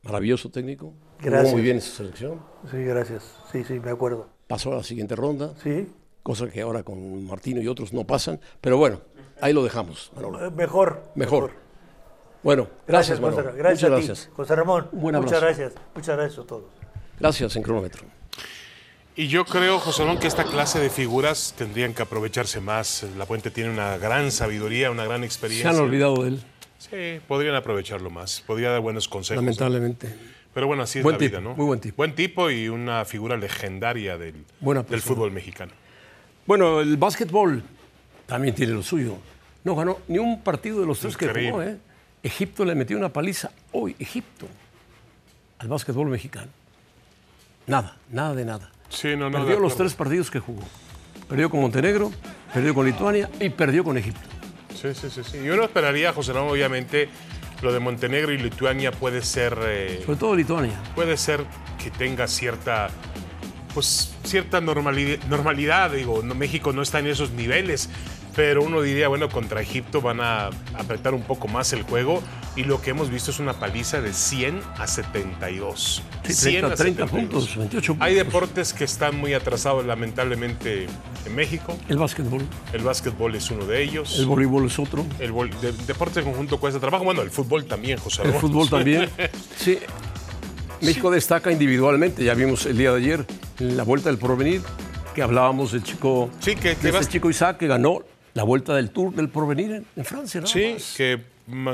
[0.04, 0.94] Maravilloso técnico.
[1.22, 1.52] Gracias.
[1.52, 2.40] muy bien esa selección.
[2.72, 3.36] Sí, gracias.
[3.52, 4.30] Sí, sí, me acuerdo.
[4.48, 5.56] Pasó a la siguiente ronda.
[5.62, 5.90] Sí.
[6.24, 8.40] Cosa que ahora con Martino y otros no pasan.
[8.62, 9.02] Pero bueno,
[9.42, 10.14] ahí lo dejamos.
[10.16, 10.52] Manolo.
[10.52, 11.04] Mejor.
[11.16, 11.65] Mejor.
[12.46, 14.30] Bueno, gracias, gracias José, gracias, gracias.
[14.36, 14.88] José Ramón.
[14.92, 15.74] muchas gracias.
[15.96, 16.66] Muchas gracias a todos.
[17.20, 18.06] Gracias en cronómetro.
[19.16, 23.04] Y yo creo, José Ramón, que esta clase de figuras tendrían que aprovecharse más.
[23.18, 25.72] La Puente tiene una gran sabiduría, una gran experiencia.
[25.72, 26.44] Se han olvidado de él.
[26.78, 28.44] Sí, podrían aprovecharlo más.
[28.46, 29.44] Podría dar buenos consejos.
[29.44, 30.16] Lamentablemente.
[30.54, 31.56] Pero bueno, así es la vida, ¿no?
[31.56, 31.96] Muy buen tipo.
[31.98, 34.46] Buen tipo y una figura legendaria del,
[34.88, 35.72] del fútbol mexicano.
[36.46, 37.64] Bueno, el básquetbol
[38.28, 39.18] también tiene lo suyo.
[39.64, 41.80] No ganó ni un partido de los tres que jugó, ¿eh?
[42.26, 44.48] Egipto le metió una paliza hoy, Egipto,
[45.60, 46.48] al básquetbol mexicano.
[47.68, 48.72] Nada, nada de nada.
[48.90, 50.64] Sí, no, no, perdió los tres partidos que jugó.
[51.30, 52.12] Perdió con Montenegro,
[52.52, 54.28] perdió con Lituania y perdió con Egipto.
[54.74, 55.22] Sí, sí, sí.
[55.24, 55.44] sí.
[55.44, 57.10] Yo no esperaría, José Ramón, obviamente,
[57.62, 59.56] lo de Montenegro y Lituania puede ser...
[59.62, 60.82] Eh, Sobre todo Lituania.
[60.96, 61.46] Puede ser
[61.78, 62.90] que tenga cierta
[63.76, 67.90] pues cierta normalidad, normalidad, digo, México no está en esos niveles,
[68.36, 72.22] pero uno diría, bueno, contra Egipto van a apretar un poco más el juego
[72.56, 76.04] y lo que hemos visto es una paliza de 100 a 72.
[76.24, 78.06] Sí, 100 a 30 puntos, 28 puntos.
[78.06, 80.88] Hay deportes que están muy atrasados lamentablemente
[81.26, 81.78] en México.
[81.88, 82.42] El básquetbol.
[82.74, 84.20] El básquetbol es uno de ellos.
[84.20, 85.06] El voleibol es otro.
[85.20, 85.34] El
[85.88, 87.04] deporte de conjunto cuesta trabajo.
[87.04, 88.24] Bueno, el fútbol también, José.
[88.24, 89.10] El fútbol también.
[89.58, 89.80] sí.
[90.82, 93.26] México destaca individualmente, ya vimos el día de ayer
[93.60, 94.62] en la Vuelta del Porvenir,
[95.16, 98.04] que hablábamos del chico, sí, que, de este chico Isaac que ganó
[98.36, 100.42] la vuelta del Tour del Porvenir en, Francia.
[100.42, 100.48] ¿no?
[100.48, 101.22] sí, que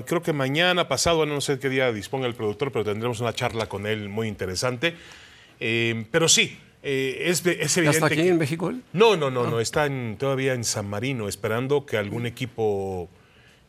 [0.06, 3.68] creo que mañana, pasado, no sé qué día disponga el productor, pero tendremos una charla
[3.68, 4.96] con él muy interesante.
[5.60, 7.98] Eh, pero sí, eh, es, es, evidente.
[7.98, 8.84] ¿Está aquí en México él?
[8.94, 9.62] No, no, no, no, ah.
[9.62, 13.10] está todavía en San Marino, esperando que algún equipo,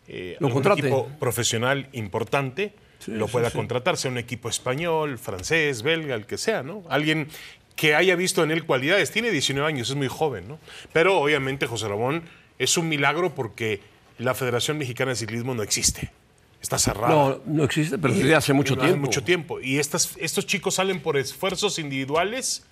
[0.07, 2.75] eh, equipo profesional importante
[3.07, 6.85] lo pueda contratar, sea un equipo español, francés, belga, el que sea, ¿no?
[6.91, 7.29] Alguien
[7.75, 9.11] que haya visto en él cualidades.
[9.11, 10.59] Tiene 19 años, es muy joven, ¿no?
[10.93, 12.23] Pero obviamente José Ramón
[12.63, 13.81] es un milagro porque
[14.19, 16.13] la Federación Mexicana de Ciclismo no existe.
[16.61, 17.13] Está cerrada.
[17.13, 18.93] No, no existe, pero desde hace mucho tiempo.
[18.93, 19.61] Hace mucho tiempo.
[19.61, 22.65] Y estas, estos chicos salen por esfuerzos individuales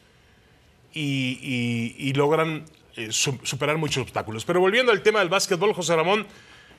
[0.94, 2.64] y, logran
[2.96, 4.44] eh, superar muchos obstáculos.
[4.44, 6.24] Pero volviendo al tema del básquetbol, José Ramón,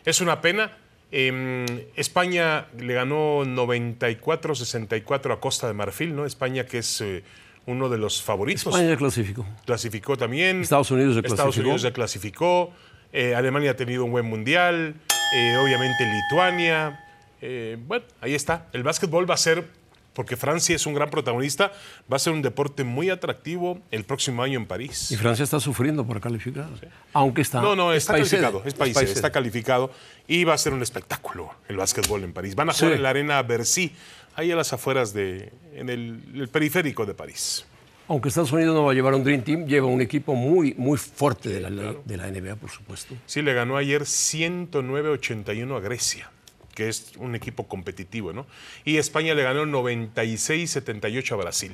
[0.05, 0.77] es una pena.
[1.11, 1.65] Em,
[1.97, 6.25] España le ganó 94-64 a Costa de Marfil, ¿no?
[6.25, 7.23] España que es eh,
[7.65, 8.67] uno de los favoritos.
[8.67, 9.45] España clasificó.
[9.65, 10.61] Clasificó también.
[10.61, 11.61] Estados Unidos Estados clasificó.
[11.61, 12.73] Unidos se clasificó.
[13.13, 14.95] Eh, Alemania ha tenido un buen mundial.
[15.35, 17.05] Eh, obviamente Lituania.
[17.41, 18.67] Eh, bueno, ahí está.
[18.73, 19.65] El básquetbol va a ser,
[20.13, 21.71] porque Francia es un gran protagonista,
[22.11, 25.09] va a ser un deporte muy atractivo el próximo año en París.
[25.11, 26.67] Y Francia está sufriendo para calificar.
[27.13, 27.61] Aunque está.
[27.61, 28.61] No, no, es está calificado.
[28.65, 29.91] Es país, está calificado
[30.27, 32.55] y va a ser un espectáculo el básquetbol en París.
[32.55, 32.95] Van a jugar Sí.
[32.97, 33.93] en la arena Bercy,
[34.35, 37.65] ahí a las afueras de, en el, el periférico de París.
[38.11, 40.97] Aunque Estados Unidos no va a llevar un Dream Team, lleva un equipo muy, muy
[40.97, 41.69] fuerte de la,
[42.03, 43.15] de la NBA, por supuesto.
[43.25, 46.29] Sí, le ganó ayer 109-81 a Grecia,
[46.75, 48.47] que es un equipo competitivo, ¿no?
[48.83, 51.71] Y España le ganó 96-78 a Brasil.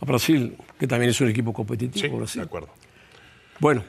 [0.00, 2.08] A Brasil, que también es un equipo competitivo.
[2.08, 2.40] Sí, Brasil.
[2.40, 2.68] de acuerdo.
[3.60, 3.84] Bueno,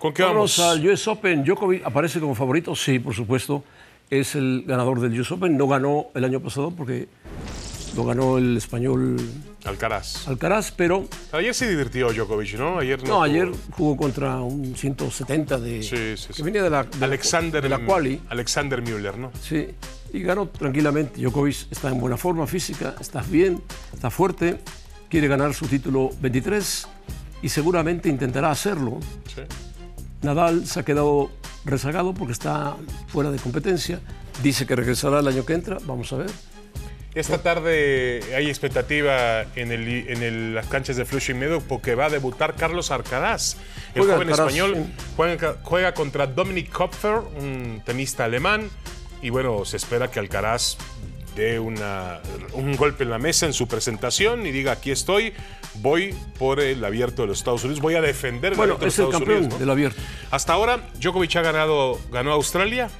[0.00, 0.76] ¿Con qué vamos vamos?
[0.76, 1.44] al US Open.
[1.44, 3.62] Djokovic aparece como favorito, sí, por supuesto.
[4.10, 5.56] Es el ganador del US Open.
[5.56, 7.06] No ganó el año pasado porque
[7.94, 9.18] lo ganó el español
[9.66, 10.26] Alcaraz.
[10.28, 12.78] Alcaraz, pero Ayer se divirtió Djokovic, ¿no?
[12.78, 13.22] Ayer no.
[13.22, 16.32] ayer jugó contra un 170 de Sí, sí, sí.
[16.34, 18.20] que venía de la, de la- Alexander, de la quali.
[18.28, 19.32] Alexander Müller, ¿no?
[19.42, 19.66] Sí,
[20.12, 21.20] y ganó tranquilamente.
[21.20, 23.60] Djokovic está en buena forma física, está bien,
[23.92, 24.58] está fuerte,
[25.08, 26.86] quiere ganar su título 23
[27.42, 28.98] y seguramente intentará hacerlo.
[29.34, 29.42] Sí.
[30.22, 31.30] Nadal se ha quedado
[31.64, 32.76] rezagado porque está
[33.08, 34.00] fuera de competencia.
[34.42, 36.30] Dice que regresará el año que entra, vamos a ver.
[37.16, 42.04] Esta tarde hay expectativa en, el, en el- las canchas de Flushing Meadow porque va
[42.06, 43.56] a debutar Carlos Alcaraz.
[43.94, 45.04] El Juega joven español sí.
[45.16, 48.68] juega, juega contra Dominic Kopfer, un tenista alemán.
[49.22, 50.76] Y bueno, se espera que Alcaraz
[51.34, 52.20] dé una,
[52.52, 55.32] un golpe en la mesa en su presentación y diga, aquí estoy,
[55.76, 58.86] voy por el abierto de los Estados Unidos, voy a defender el Bueno, abierto de
[58.86, 59.54] los es el Estados campeón Unidos.
[59.54, 59.58] ¿no?
[59.60, 60.02] del abierto.
[60.30, 62.90] Hasta ahora, Djokovic ha ganado, ganó Australia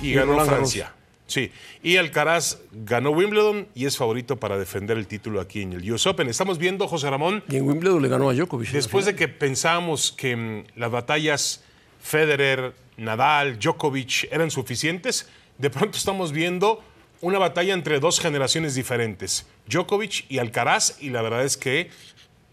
[0.00, 0.44] y, Y ganó.
[0.44, 0.92] Francia.
[1.26, 1.50] Sí,
[1.82, 6.06] y Alcaraz ganó Wimbledon y es favorito para defender el título aquí en el US
[6.06, 6.28] Open.
[6.28, 8.70] Estamos viendo, José Ramón, Y en Wimbledon le ganó a Djokovic.
[8.70, 11.64] después de que pensábamos que mm, las batallas
[12.00, 16.82] Federer, Nadal, Djokovic eran suficientes, de pronto estamos viendo
[17.20, 21.90] una batalla entre dos generaciones diferentes, Djokovic y Alcaraz, y la verdad es que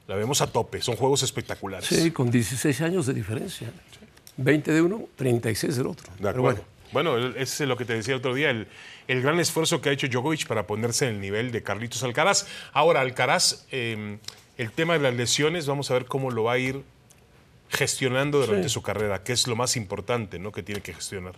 [0.07, 1.87] la vemos a tope, son juegos espectaculares.
[1.87, 3.71] Sí, con 16 años de diferencia.
[4.37, 6.11] 20 de uno, 36 del otro.
[6.13, 6.41] De Pero acuerdo.
[6.43, 8.67] bueno, Bueno, es lo que te decía el otro día, el,
[9.07, 12.47] el gran esfuerzo que ha hecho Djokovic para ponerse en el nivel de Carlitos Alcaraz.
[12.71, 14.17] Ahora, Alcaraz, eh,
[14.57, 16.83] el tema de las lesiones, vamos a ver cómo lo va a ir
[17.69, 20.51] gestionando durante su carrera, que es lo más importante ¿no?
[20.51, 21.33] que tiene que gestionar.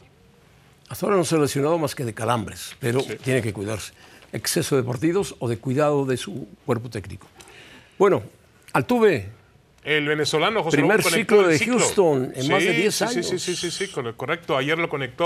[0.90, 3.94] hasta ahora no se ha lesionado más que de calambres, pero tiene que cuidarse.
[4.34, 7.28] Exceso de partidos o de cuidado de su cuerpo técnico.
[7.98, 8.24] Bueno,
[8.74, 9.30] Altuve,
[9.86, 13.28] El venezolano José Primer ciclo de Houston en más de 10 sí, años.
[13.28, 14.58] Sí, sí, sí, sí, correcto.
[14.58, 15.24] Ayer lo conectó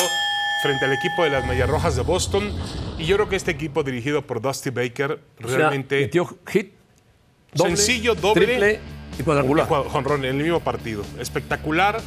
[0.62, 2.52] frente al equipo de las Medias Rojas de Boston.
[2.98, 6.02] Y yo creo que este equipo dirigido por Dusty Baker o sea, realmente...
[6.02, 6.74] metió hit,
[7.54, 8.46] doble, Sencillo, doble.
[8.46, 8.80] triple
[9.18, 9.66] y cuadrangular.
[9.66, 11.04] Jonrón en el mismo partido.
[11.20, 12.02] Espectacular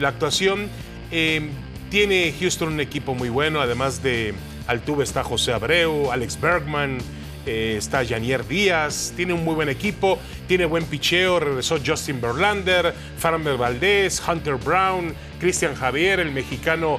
[0.00, 0.68] la actuación.
[1.10, 1.50] Eh,
[1.90, 4.34] tiene Houston un equipo muy bueno, además de
[4.66, 6.98] Altuve está José Abreu, Alex Bergman,
[7.46, 12.94] eh, está Janier Díaz, tiene un muy buen equipo, tiene buen picheo, regresó Justin Verlander,
[13.18, 16.98] Farmer Valdés, Hunter Brown, Cristian Javier, el mexicano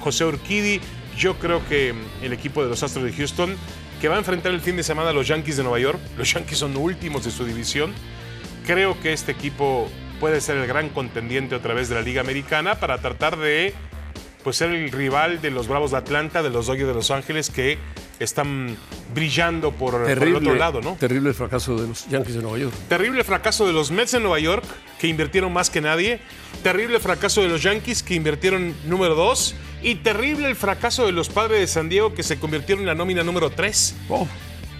[0.00, 0.80] José Urquidi.
[1.16, 3.56] Yo creo que mm, el equipo de los Astros de Houston,
[4.00, 6.32] que va a enfrentar el fin de semana a los Yankees de Nueva York, los
[6.32, 7.92] Yankees son últimos de su división,
[8.66, 9.88] creo que este equipo
[10.20, 13.74] puede ser el gran contendiente otra vez de la Liga Americana para tratar de
[14.48, 17.50] pues, ser el rival de los Bravos de Atlanta, de los Dodgers de Los Ángeles,
[17.50, 17.76] que
[18.18, 18.76] están
[19.14, 20.96] brillando por, por el otro lado, ¿no?
[20.98, 22.74] terrible el fracaso de los Yankees de Nueva York.
[22.88, 24.64] Terrible fracaso de los Mets de Nueva York,
[24.98, 26.20] que invirtieron más que nadie.
[26.62, 29.54] Terrible fracaso de los Yankees, que invirtieron número 2.
[29.82, 32.94] Y terrible el fracaso de los Padres de San Diego, que se convirtieron en la
[32.94, 34.26] nómina número 3 Oh,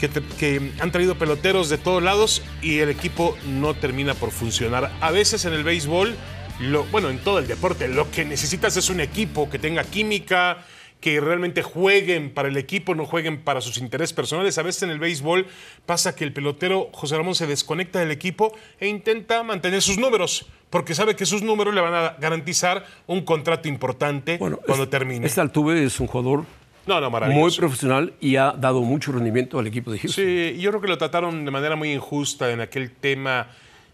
[0.01, 4.31] que, te- que han traído peloteros de todos lados y el equipo no termina por
[4.31, 4.91] funcionar.
[5.03, 6.17] A veces en el béisbol,
[6.61, 10.59] lo, bueno, en todo el deporte, lo que necesitas es un equipo que tenga química,
[11.01, 14.59] que realmente jueguen para el equipo, no jueguen para sus intereses personales.
[14.59, 15.47] A veces en el béisbol
[15.87, 20.47] pasa que el pelotero José Ramón se desconecta del equipo e intenta mantener sus números,
[20.71, 24.90] porque sabe que sus números le van a garantizar un contrato importante bueno, cuando es-
[24.90, 25.25] termine.
[25.27, 26.44] Este Altuve es un jugador
[26.88, 30.25] no, no, muy profesional y ha dado mucho rendimiento al equipo de Houston.
[30.25, 33.47] Sí, yo creo que lo trataron de manera muy injusta en aquel tema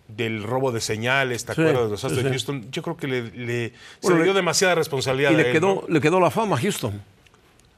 [0.08, 2.30] del robo de señales, ¿te acuerdas de los Astros de.
[2.30, 2.70] Houston?
[2.70, 5.74] Yo creo que le, le- se le dio demasiada responsabilidad Y a le él, quedó,
[5.74, 5.84] ¿no?
[5.88, 7.00] le quedó la fama a Houston.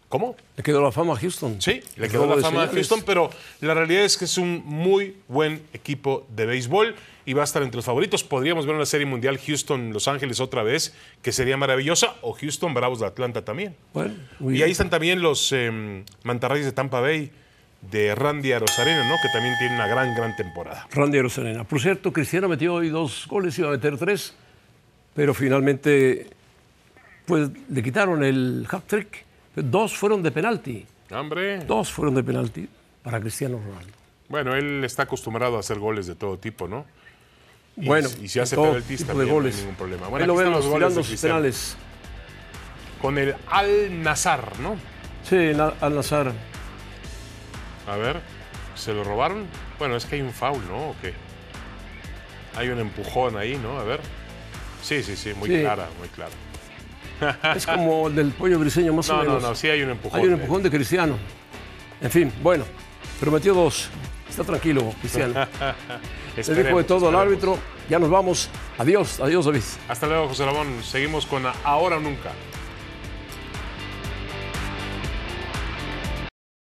[0.09, 0.37] ¿Cómo?
[0.57, 1.61] Le quedó la fama a Houston.
[1.61, 2.69] Sí, le quedó la fama a.
[2.69, 3.29] Houston, pero
[3.61, 7.61] la realidad es que es un muy buen equipo de béisbol y va a estar
[7.65, 8.23] entre los favoritos.
[8.23, 13.07] Podríamos ver una serie mundial Houston-Los Ángeles otra vez, que sería maravillosa, o Houston-Bravos de
[13.07, 13.75] Atlanta también.
[13.93, 14.65] Bueno, Y bien.
[14.67, 17.33] ahí están también los eh, mantarrayas de Tampa Bay,
[17.91, 19.17] de Randy Arozarena, ¿no?
[19.23, 20.87] Que también tiene una gran, gran temporada.
[20.93, 21.65] Randy Arozarena.
[21.65, 24.35] Por cierto, Cristiano metió hoy dos goles, iba a meter tres,
[25.15, 26.29] pero finalmente
[27.27, 29.25] pues le quitaron el hat-trick.
[29.57, 30.87] Dos fueron de penalti.
[31.11, 31.65] Hombre.
[31.65, 32.69] Dos fueron de penalti
[33.03, 33.93] para Cristiano Ronaldo.
[34.29, 36.85] Bueno, él está acostumbrado a hacer goles de todo tipo, ¿no?
[37.77, 39.55] Y, bueno, y si hace penaltis también de goles.
[39.55, 40.07] no hay ningún problema.
[40.07, 41.35] Ahí Bueno, lo vemos los goles tirando de sus Cristiano.
[41.37, 41.77] penales.
[43.03, 44.77] Con el Al Nazar, ¿no?
[45.23, 46.33] Sí, na- al Nazar.
[47.87, 48.21] A ver,
[48.75, 49.47] ¿se lo robaron?
[49.79, 50.91] Bueno, es que hay un foul, ¿no?
[50.91, 51.15] ¿O qué?
[52.57, 53.79] Hay un empujón ahí, ¿no?
[53.79, 54.01] A ver.
[54.83, 55.61] Sí, sí, sí, muy Sí.
[55.61, 56.33] clara, muy clara.
[57.57, 59.43] Es como el del pollo briseño, más o No, no, menos.
[59.43, 60.21] no, sí hay un empujón.
[60.21, 61.17] Hay un empujón de Cristiano.
[62.01, 62.65] En fin, bueno,
[63.19, 63.89] pero metió dos.
[64.29, 65.35] Está tranquilo, Cristiano.
[66.37, 67.59] Le dijo de todo al árbitro.
[67.89, 68.51] Ya nos vamos.
[68.77, 69.63] Adiós, adiós, David.
[69.89, 70.83] Hasta luego, José Ramón.
[70.83, 72.33] Seguimos con Ahora o Nunca.